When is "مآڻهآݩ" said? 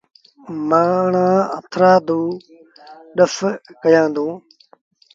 0.69-1.43